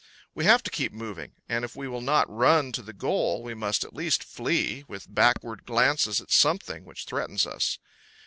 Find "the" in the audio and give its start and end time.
2.81-2.91